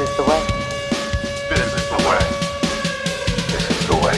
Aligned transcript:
is 0.00 0.16
the 0.16 0.22
way. 0.22 0.42
This 1.50 1.72
is 1.74 1.88
the 1.90 1.98
way. 2.08 2.22
This 3.52 3.64
is 3.70 3.86
the 3.86 3.96
way. 4.04 4.16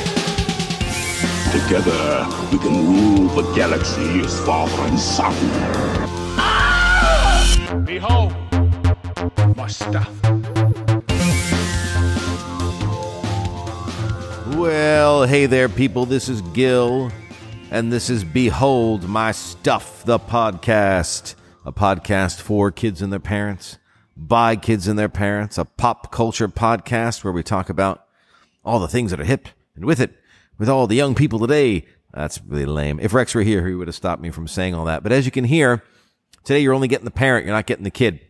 Together, 1.53 2.03
we 2.51 2.59
can 2.59 2.75
rule 2.87 3.29
the 3.29 3.45
galaxy 3.55 4.21
as 4.21 4.41
father 4.45 4.83
and 4.83 4.99
son. 4.99 5.35
Behold, 7.85 8.33
my 9.57 9.67
stuff. 9.67 10.11
Well, 14.57 15.25
hey 15.25 15.47
there, 15.47 15.69
people. 15.69 16.07
This 16.07 16.29
is 16.29 16.41
Gil, 16.41 17.11
and 17.71 17.93
this 17.93 18.09
is 18.09 18.25
Behold 18.25 19.09
My 19.09 19.33
Stuff, 19.33 20.05
the 20.05 20.19
podcast. 20.19 21.35
A 21.65 21.73
podcast 21.73 22.41
for 22.41 22.71
kids 22.71 23.03
and 23.03 23.13
their 23.13 23.21
parents, 23.21 23.79
by 24.17 24.57
kids 24.57 24.89
and 24.89 24.99
their 24.99 25.09
parents, 25.09 25.59
a 25.59 25.65
pop 25.65 26.11
culture 26.11 26.49
podcast 26.49 27.23
where 27.23 27.33
we 27.33 27.43
talk 27.43 27.69
about 27.69 28.07
all 28.65 28.81
the 28.81 28.89
things 28.89 29.11
that 29.11 29.21
are 29.21 29.25
hip 29.25 29.49
and 29.75 29.85
with 29.85 30.01
it, 30.01 30.15
with 30.59 30.69
all 30.69 30.87
the 30.87 30.97
young 30.97 31.15
people 31.15 31.39
today. 31.39 31.87
That's 32.15 32.41
really 32.47 32.65
lame. 32.65 32.99
If 33.01 33.13
Rex 33.13 33.35
were 33.35 33.43
here, 33.43 33.69
he 33.69 33.75
would 33.75 33.89
have 33.89 33.95
stopped 33.95 34.23
me 34.23 34.31
from 34.31 34.49
saying 34.49 34.75
all 34.75 34.87
that. 34.87 35.03
But 35.03 35.13
as 35.13 35.27
you 35.27 35.31
can 35.31 35.45
hear, 35.45 35.85
today 36.45 36.61
you're 36.61 36.73
only 36.73 36.89
getting 36.89 37.05
the 37.05 37.11
parent, 37.11 37.45
you're 37.45 37.55
not 37.55 37.67
getting 37.67 37.85
the 37.85 37.91
kid. 37.91 38.21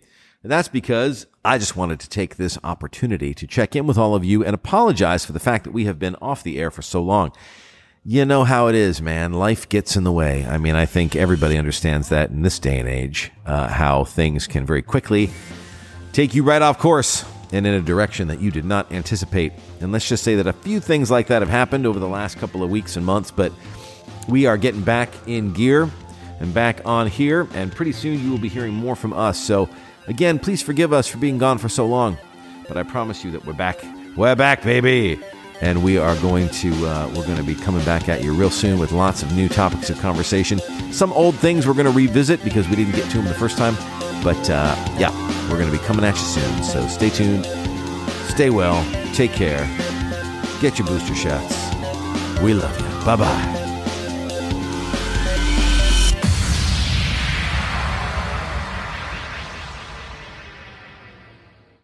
And 0.43 0.51
that's 0.51 0.69
because 0.69 1.27
I 1.45 1.59
just 1.59 1.77
wanted 1.77 2.01
to 2.01 2.09
take 2.09 2.37
this 2.37 2.59
opportunity 2.65 3.33
to 3.35 3.47
check 3.47 3.77
in 3.77 3.87
with 3.87 3.97
all 3.97 4.15
of 4.15 4.25
you 4.25 4.45
and 4.45 4.55
apologize 4.55 5.25
for 5.25 5.33
the 5.33 5.41
fact 5.41 5.65
that 5.65 5.73
we 5.73 5.85
have 5.85 5.99
been 5.99 6.17
off 6.17 6.43
the 6.43 6.59
air 6.59 6.71
for 6.71 6.83
so 6.83 7.03
long. 7.03 7.33
You 8.05 8.25
know 8.25 8.45
how 8.45 8.69
it 8.69 8.77
is, 8.77 9.03
man. 9.03 9.33
Life 9.33 9.69
gets 9.69 9.97
in 9.97 10.05
the 10.05 10.13
way. 10.13 10.45
I 10.47 10.59
mean, 10.59 10.77
I 10.77 10.87
think 10.87 11.17
everybody 11.17 11.57
understands 11.57 12.09
that 12.11 12.31
in 12.31 12.43
this 12.43 12.61
day 12.61 12.79
and 12.79 12.89
age, 12.89 13.33
uh, 13.45 13.69
how 13.69 14.05
things 14.05 14.47
can 14.47 14.65
very 14.65 14.83
quickly 14.83 15.31
take 16.17 16.35
you 16.35 16.43
right 16.43 16.63
off 16.63 16.79
course 16.79 17.27
and 17.53 17.67
in 17.67 17.75
a 17.75 17.81
direction 17.83 18.29
that 18.29 18.41
you 18.41 18.51
did 18.51 18.65
not 18.65 18.91
anticipate. 18.91 19.53
And 19.83 19.93
let's 19.93 20.09
just 20.09 20.25
say 20.25 20.37
that 20.37 20.47
a 20.47 20.53
few 20.55 20.81
things 20.81 21.11
like 21.11 21.27
that 21.27 21.43
have 21.43 21.51
happened 21.51 21.85
over 21.85 21.99
the 21.99 22.09
last 22.09 22.39
couple 22.39 22.63
of 22.63 22.71
weeks 22.71 22.97
and 22.97 23.05
months, 23.05 23.31
but 23.31 23.53
we 24.27 24.47
are 24.47 24.57
getting 24.57 24.81
back 24.81 25.11
in 25.27 25.53
gear 25.53 25.91
and 26.41 26.55
back 26.55 26.81
on 26.87 27.07
here, 27.07 27.47
and 27.53 27.71
pretty 27.71 27.93
soon 27.93 28.19
you 28.25 28.31
will 28.31 28.39
be 28.39 28.49
hearing 28.49 28.73
more 28.73 28.97
from 28.97 29.13
us. 29.13 29.39
So, 29.39 29.69
again, 30.07 30.39
please 30.39 30.63
forgive 30.63 30.91
us 30.91 31.07
for 31.07 31.19
being 31.19 31.37
gone 31.37 31.59
for 31.59 31.69
so 31.69 31.87
long, 31.87 32.17
but 32.67 32.79
I 32.79 32.83
promise 32.83 33.23
you 33.23 33.33
that 33.33 33.45
we're 33.45 33.53
back. 33.53 33.85
We're 34.17 34.37
back, 34.37 34.63
baby 34.63 35.21
and 35.61 35.83
we 35.83 35.99
are 35.99 36.17
going 36.17 36.49
to 36.51 36.71
uh, 36.87 37.07
we're 37.15 37.27
going 37.27 37.39
to 37.39 37.45
be 37.45 37.55
coming 37.55 37.85
back 37.85 38.09
at 38.09 38.23
you 38.23 38.33
real 38.33 38.51
soon 38.51 38.79
with 38.79 38.93
lots 38.93 39.23
of 39.23 39.33
new 39.35 39.49
topics 39.49 39.91
of 39.91 39.99
conversation. 40.01 40.59
Some 40.93 41.13
old 41.13 41.35
things 41.37 41.67
we're 41.67 41.75
going 41.75 41.87
to 41.87 41.93
revisit 41.93 42.43
because 42.45 42.69
we 42.69 42.77
didn't 42.77 42.95
get 42.95 43.11
to 43.11 43.19
them 43.19 43.27
the 43.27 43.35
first 43.35 43.59
time. 43.59 43.75
But 44.23 44.51
uh, 44.51 44.75
yeah 44.99 45.13
we're 45.51 45.59
going 45.59 45.71
to 45.71 45.79
be 45.79 45.85
coming 45.85 46.05
at 46.05 46.15
you 46.15 46.21
soon. 46.21 46.63
So 46.63 46.87
stay 46.89 47.11
tuned 47.11 47.47
stay 48.29 48.51
well 48.51 48.85
take 49.15 49.33
care 49.33 49.65
get 50.61 50.79
your 50.79 50.87
booster 50.87 51.15
shots. 51.15 51.55
We 52.43 52.55
love 52.55 52.79
you 52.79 53.05
bye 53.05 53.17
bye 53.17 53.66